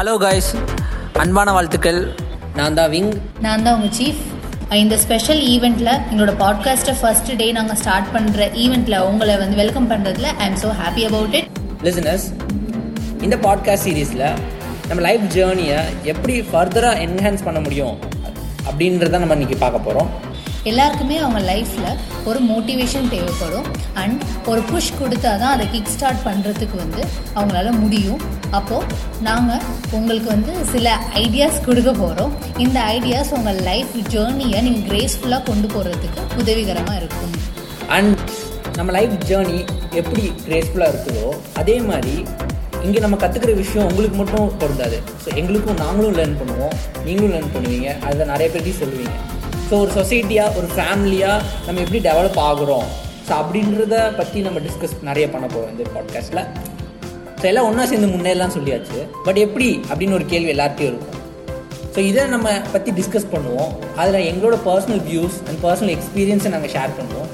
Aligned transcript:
Hello 0.00 0.12
guys 0.22 0.50
அன்பான 1.22 1.48
வாழ்த்துக்கள். 1.54 1.98
நான் 2.58 2.76
தான் 2.78 2.90
விங் 2.92 3.10
நான் 3.44 3.64
தான் 3.64 3.74
உங்கள் 3.78 3.92
சீஃப் 3.98 4.20
இந்த 4.78 4.96
ஸ்பெஷல் 5.02 5.40
ஈவெண்ட்டில் 5.54 5.90
எங்களோட 6.10 6.32
பாட்காஸ்ட்டை 6.42 6.94
ஃபர்ஸ்ட் 7.00 7.28
டே 7.40 7.46
நாங்கள் 7.56 7.78
ஸ்டார்ட் 7.80 8.08
பண்ணுற 8.14 8.46
ஈவெண்ட்டில் 8.62 8.96
உங்களை 9.08 9.34
வந்து 9.42 9.58
வெல்கம் 9.62 9.90
பண்ணுறதுல 9.90 10.30
I 10.42 10.46
am 10.50 10.56
so 10.62 10.70
happy 10.80 11.04
about 11.10 11.36
it 11.40 11.50
listeners 11.88 12.26
இந்த 13.26 13.38
பாட்காஸ்ட் 13.46 13.86
சீரீஸில் 13.88 14.26
நம்ம 14.88 15.00
லைஃப் 15.08 15.26
ஜேர்னியை 15.36 15.80
எப்படி 16.14 16.36
ஃபர்தராக 16.50 17.04
என்ஹான்ஸ் 17.06 17.46
பண்ண 17.48 17.60
முடியும் 17.66 17.94
அப்படின்றத 18.70 19.22
நம்ம 19.24 19.38
இன்றைக்கி 19.40 19.58
பார்க்க 19.66 19.86
போகிறோம் 19.88 20.10
எல்லாருக்குமே 20.70 21.18
அவங்க 21.24 21.40
லைஃப்பில் 21.52 21.92
ஒரு 22.30 22.40
மோட்டிவேஷன் 22.48 23.06
தேவைப்படும். 23.14 23.68
அண்ட் 24.02 24.22
ஒரு 24.52 24.62
புஷ் 24.70 24.90
கொடுத்தா 25.00 25.30
தான் 25.42 25.54
அதை 25.54 25.66
கிக் 25.70 25.94
ஸ்டார்ட் 25.96 26.26
பண்ணுறதுக்கு 26.26 26.76
வந்து 26.84 27.02
அவங்களால 27.36 27.70
முடியும். 27.78 28.20
அப்போது 28.58 28.94
நாங்கள் 29.26 29.64
உங்களுக்கு 29.96 30.28
வந்து 30.34 30.52
சில 30.72 30.86
ஐடியாஸ் 31.24 31.58
கொடுக்க 31.66 31.90
போகிறோம் 32.02 32.32
இந்த 32.64 32.78
ஐடியாஸ் 32.94 33.32
உங்கள் 33.38 33.58
லைஃப் 33.70 33.92
ஜேர்னியை 34.12 34.60
நீங்கள் 34.66 34.86
கிரேஸ்ஃபுல்லாக 34.90 35.42
கொண்டு 35.50 35.68
போகிறதுக்கு 35.74 36.22
உதவிகரமாக 36.42 36.96
இருக்கும். 37.00 37.34
அண்ட் 37.96 38.16
நம்ம 38.78 38.92
லைஃப் 38.96 39.14
ஜேர்னி 39.28 39.58
எப்படி 40.00 40.24
கிரேஸ்ஃபுல்லாக 40.46 40.92
இருக்குதோ 40.92 41.28
அதே 41.62 41.76
மாதிரி 41.90 42.14
இங்கே 42.86 43.00
நம்ம 43.04 43.16
கற்றுக்கிற 43.22 43.54
விஷயம் 43.62 43.88
உங்களுக்கு 43.90 44.18
மட்டும் 44.20 44.52
பொருந்தாது. 44.62 44.98
ஸோ 45.22 45.28
எங்களுக்கும் 45.40 45.80
நாங்களும் 45.84 46.16
லேர்ன் 46.18 46.38
பண்ணுவோம். 46.40 46.74
நீங்களும் 47.06 47.34
லேர்ன் 47.34 47.52
பண்ணுவீங்க. 47.56 47.90
அதை 48.08 48.26
நிறைய 48.32 48.48
பேர்த்தையும் 48.54 48.80
சொல்லுவீங்க. 48.82 49.16
ஸோ 49.68 49.74
ஒரு 49.84 49.90
சொசைட்டியாக 49.98 50.56
ஒரு 50.58 50.68
ஃபேமிலியாக 50.76 51.44
நம்ம 51.66 51.80
எப்படி 51.86 52.00
டெவலப் 52.08 52.40
ஆகுறோம்? 52.48 52.86
ஸோ 53.26 53.32
அப்படின்றத 53.40 53.96
பற்றி 54.20 54.38
நம்ம 54.48 54.60
டிஸ்கஸ் 54.68 54.96
நிறைய 55.08 55.26
பண்ண 55.34 55.46
போகிறோம் 55.46 55.72
இந்த 55.74 55.84
பாட்காஸ்ட்டில் 55.96 56.44
ஸோ 57.40 57.46
எல்லாம் 57.50 57.66
ஒன்றா 57.68 57.84
சேர்ந்து 57.90 58.08
முன்னேறலாம் 58.14 58.54
சொல்லியாச்சு. 58.56 58.98
பட் 59.26 59.38
எப்படி? 59.44 59.68
அப்படின்னு 59.90 60.16
ஒரு 60.18 60.26
கேள்வி 60.32 60.50
எல்லார்ட்டையும் 60.54 60.90
இருக்கும். 60.92 61.16
ஸோ 61.94 62.00
இதை 62.10 62.24
நம்ம 62.34 62.48
பற்றி 62.74 62.90
டிஸ்கஸ் 62.98 63.30
பண்ணுவோம். 63.34 63.70
அதில் 64.00 64.26
எங்களோட 64.30 64.56
பர்சனல் 64.66 65.02
வியூஸ் 65.08 65.38
அண்ட் 65.48 65.60
பர்சனல் 65.64 65.92
எக்ஸ்பீரியன்ஸை 65.96 66.52
நாங்கள் 66.54 66.72
ஷேர் 66.76 66.92
பண்ணுவோம். 66.98 67.30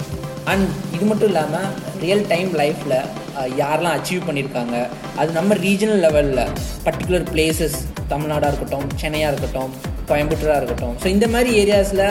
அண்ட் 0.52 0.66
இது 0.96 1.04
மட்டும் 1.10 1.30
இல்லாமல் 1.32 1.68
ரியல் 2.04 2.24
டைம் 2.32 2.50
லைஃப்பில் 2.60 2.96
யாரெல்லாம் 3.62 3.96
அச்சீவ் 3.98 4.27
பண்ணியிருக்காங்க 4.28 4.77
அது 5.20 5.30
நம்ம 5.38 5.54
ரீஜனல் 5.66 6.02
லெவலில் 6.06 6.42
பர்டிகுலர் 6.86 7.27
பிளேசஸ் 7.32 7.77
தமிழ்நாடாக 8.12 8.50
இருக்கட்டும் 8.52 8.86
சென்னையாக 9.02 9.32
இருக்கட்டும் 9.32 9.72
கோயம்புத்தூராக 10.10 10.58
இருக்கட்டும். 10.60 10.96
ஸோ 11.02 11.06
இந்த 11.16 11.28
மாதிரி 11.34 11.50
ஏரியாஸில் 11.62 12.04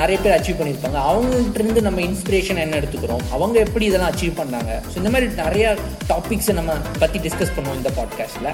நிறைய 0.00 0.16
பேர் 0.24 0.34
அச்சீவ் 0.36 0.58
பண்ணியிருப்பாங்க. 0.58 0.98
அவங்கள்ட்டருந்து 1.10 1.80
நம்ம 1.86 2.00
இன்ஸ்பிரேஷன் 2.08 2.60
என்ன 2.64 2.74
எடுத்துக்கிறோம்? 2.80 3.24
அவங்க 3.36 3.56
எப்படி 3.66 3.84
இதெல்லாம் 3.90 4.12
அச்சீவ் 4.12 4.34
பண்ணாங்க? 4.40 4.72
ஸோ 4.90 4.94
இந்த 5.00 5.10
மாதிரி 5.14 5.28
நிறைய 5.42 5.66
டாபிக்ஸை 6.10 6.54
நம்ம 6.60 6.72
பற்றி 7.02 7.18
டிஸ்கஸ் 7.26 7.54
பண்ணுவோம் 7.56 7.78
இந்த 7.80 7.92
பாட்காஸ்ட்டில் 7.98 8.50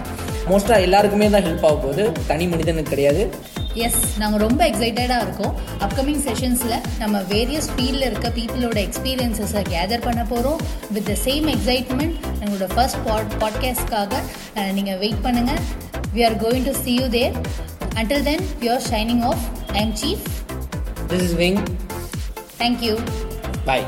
மோஸ்ட்டாக 0.51 0.87
எல்லாருக்குமே 0.87 1.29
தான் 1.35 1.47
ஹெல்ப் 1.49 1.67
ஆக 1.71 1.77
போகுது. 1.85 2.05
தனி 2.33 2.47
மனிதனுக்கு 2.55 2.93
கிடையாது. 2.95 3.25
எஸ் 3.87 4.03
நாங்கள் 4.21 4.43
ரொம்ப 4.47 4.61
எக்ஸைட்டடாக 4.71 5.25
இருக்கோம். 5.27 5.55
அப்கமிங் 5.87 6.23
செஷன்ஸில் 6.29 6.77
நம்ம 7.03 7.17
வேரியஸ் 7.33 7.69
ஃபீல்டில் 7.75 8.07
இருக்க 8.09 8.29
பீப்புளோட 8.39 8.79
எக்ஸ்பீரியன்ஸஸை 8.87 9.63
கேதர் 9.75 10.05
பண்ண 10.09 10.23
போகிறோம் 10.33 10.61
வித் 10.97 11.09
த 11.13 11.17
சேம் 11.27 11.49
எக்ஸைட்மெண்ட் 11.57 12.17
எங்களோட 12.43 12.69
ஃபர்ஸ்ட் 12.75 13.03
பாட் 13.09 13.35
பாட்காஸ்ட்காக 13.45 14.23
நீங்கள் 14.79 15.01
வெயிட் 15.05 15.25
பண்ணுங்கள் 15.27 15.61
we 16.17 16.23
are 16.31 16.39
going 16.47 16.69
to 16.71 16.75
see 16.85 16.95
you 17.01 17.09
there 17.19 17.37
Until 17.99 18.23
then, 18.23 18.41
you're 18.63 18.81
shining 18.81 19.25
off. 19.25 19.41
I'm 19.71 19.93
Chief. 19.93 20.23
This 21.09 21.21
is 21.21 21.35
Wing. 21.35 21.57
Thank 22.55 22.81
you. 22.81 22.95
Bye. 23.67 23.83